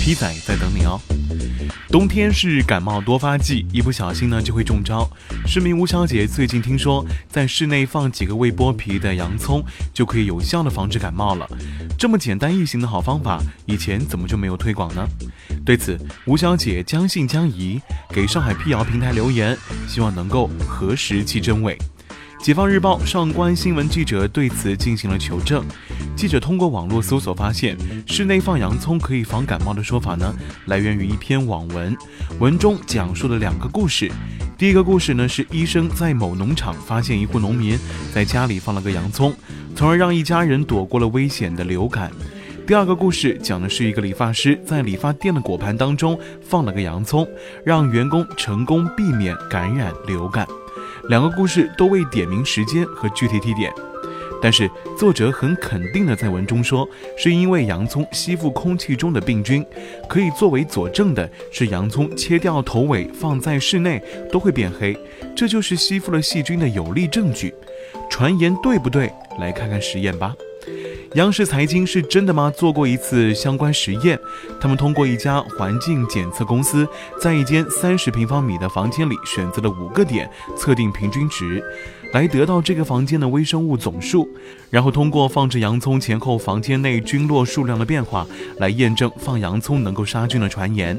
[0.00, 0.98] ，P 仔在等你哦。
[1.88, 5.08] 冬天是感冒多发季，一不小心呢就会中招。
[5.46, 11.46] 市民吴小姐最近听说，在室内放几个未剥皮的洋葱，就可以有效的防止感冒了。
[11.98, 15.06] 这么简单易行的好方法，以前怎么就没有推广呢？
[15.64, 21.76] 对此，吴小姐将信将疑，给上海辟谣平台留言，希望能够核实其真伪。
[22.42, 25.62] 解放日报上官新闻记者对此进行了求证。
[26.16, 27.76] 记者通过网络搜索发现，
[28.06, 31.94] 室内放洋葱可以防感冒的说法呢，来源于一篇网文。
[32.38, 34.10] 文中讲述了两个故事。
[34.56, 37.78] 第一个故事呢，是医生在某农场发现一户农民
[38.14, 39.34] 在家里放了个洋葱，
[39.76, 42.10] 从而让一家人躲过了危险的流感。
[42.66, 47.28] 第二个故事讲的是一个理发师在理发店的果盘当中放了个洋葱，
[47.66, 50.46] 让员工成功避免感染流感。
[51.10, 53.68] 两个故事都未点明时间和具体地点，
[54.40, 59.66] 但是作者很肯定的在文中说，是因为洋葱吸附空气中的病菌。
[60.08, 64.00] 可以作为佐证的是，洋葱切掉头尾放在室内
[64.30, 64.96] 都会变黑，
[65.34, 67.52] 这就是吸附了细菌的有力证据。
[68.08, 69.12] 传言对不对？
[69.40, 70.32] 来看看实验吧。
[71.14, 72.52] 央视财经是真的吗？
[72.56, 74.16] 做过一次相关实验，
[74.60, 76.86] 他们通过一家环境检测公司，
[77.20, 81.60] 在一间三十平方米的房间里选择了五个点，测定平均值，
[82.12, 84.28] 来得到这个房间的微生物总数，
[84.70, 88.24] 然后通过放置洋葱前后房间内菌落数量的变化，
[88.58, 90.96] 来验证放洋葱能够杀菌的传言。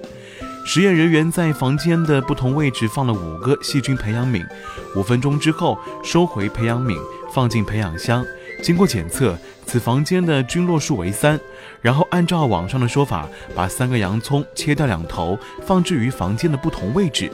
[0.65, 4.45] 实验人员在房间的不同位置放了五个细菌培养皿，
[4.93, 6.97] 五分钟之后收回培养皿，
[7.33, 8.25] 放进培养箱。
[8.61, 11.39] 经过检测，此房间的菌落数为三。
[11.81, 17.31] 然后按照网上的说法，把三个洋葱切掉两头，放置于房间的不同位置。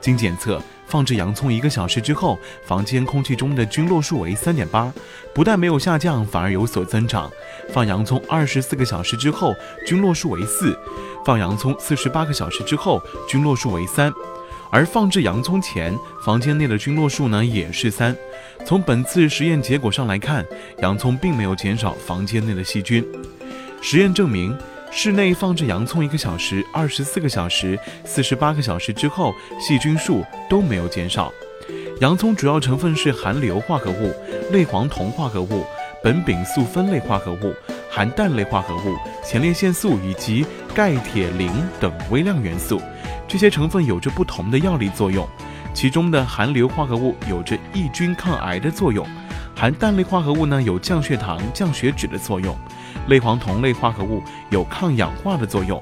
[0.00, 4.90] 经检测，放置洋葱一个小时之后，房间空气中的菌落数为三点八，
[5.34, 7.30] 不但没有下降，反而有所增长。
[7.70, 9.54] 放洋葱二十四个小时之后，
[9.86, 10.72] 菌落数为四；
[11.26, 14.10] 放洋葱四十八个小时之后，菌落数为三。
[14.70, 18.16] 而放置洋葱前，房间内的菌落数呢也是三。
[18.64, 20.46] 从本次实验结果上来看，
[20.78, 23.04] 洋葱并没有减少房间内的细菌。
[23.82, 24.56] 实验证明，
[24.90, 31.32] 室内放置洋葱一个小时、二十四个小时、四十八个小时之后，细菌数都没有减少。
[32.00, 34.14] 洋葱主要成分是含硫化合物、
[34.52, 35.64] 类黄酮化合物、
[36.04, 37.54] 苯丙素酚类化合物、
[37.90, 41.50] 含氮类化合物、前列腺素以及钙、铁、磷
[41.80, 42.80] 等微量元素。
[43.26, 45.28] 这些成分有着不同的药理作用。
[45.72, 49.06] 其中的含硫化合物有着抑菌抗癌的作用，
[49.56, 52.56] 含氮类化合物呢有降血糖、降血脂的作用，
[53.08, 55.80] 类黄酮类化合物有抗氧化的作用。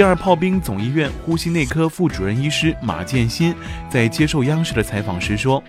[0.00, 3.54] 第二炮兵总医院呼吸内科副主任医师马建新
[3.90, 5.62] 在接受央视的采访时说。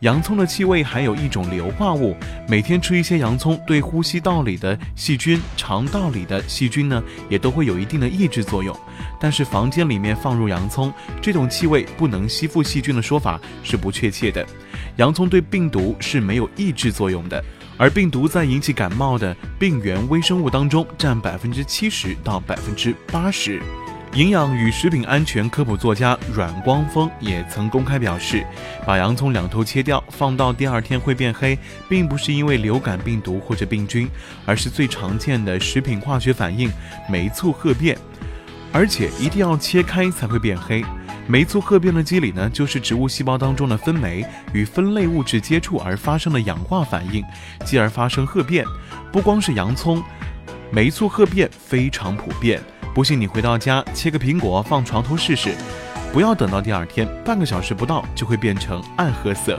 [0.00, 2.16] 洋葱的气味含有一种硫化物，
[2.48, 8.76] 每天吃一些洋葱，对呼吸道里的细菌、肠道里的细菌呢，也都会有一定的抑制作用。
[9.20, 10.92] 但是房间里面放入洋葱，
[11.22, 14.44] 这种气味不能吸附细菌的说法是不确切的。
[14.96, 17.42] 洋葱对病毒是没有抑制作用的，
[17.78, 23.60] 而病毒在引起感冒的病原微生物当中占百分之七十到百分之八十。
[24.14, 28.46] 营养与食品安全科普作家阮光峰也曾公开表示，
[28.86, 34.08] 把洋葱两头切掉，放到第二天会变黑，并不是因为流感病毒或者病菌，
[34.46, 36.72] 而是最常见的食品化学反应
[37.10, 37.98] 酶促褐变，
[38.72, 40.82] 而且一定要切开才会变黑。
[41.28, 47.24] 酶促褐变的机理呢，就是植物细胞当中的分酶与分类物质接触而发生的氧化反应，
[47.64, 48.64] 继而发生褐变。
[49.12, 50.02] 不光是洋葱，
[50.70, 52.62] 酶促褐变非常普遍。
[52.94, 55.52] 不信你回到家切个苹果放床头试试，
[56.12, 59.58] 不要等到第二天，半个小时不到就会变成暗褐色。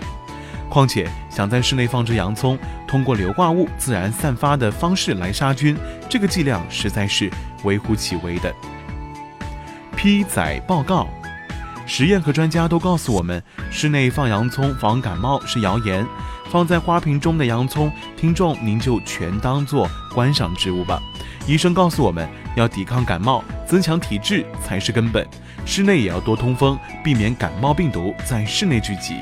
[0.69, 5.77] 况且想在室内放置洋葱，通过硫化物自然散发的方式来杀菌，
[6.09, 7.29] 这个剂量实在是
[7.63, 8.53] 微乎其微的。
[9.95, 11.07] 批载报告，
[11.87, 13.41] 实验和专家都告诉我们，
[13.71, 16.05] 室内放洋葱防感冒是谣言。
[16.49, 21.01] 放在花瓶中的洋葱，听众您就全当做观赏植物吧。
[21.45, 25.27] 医生告诉我们要抵抗感冒，增强体质才是根本。
[25.65, 29.15] 室内也要多通风，避免感冒病毒在室内聚集。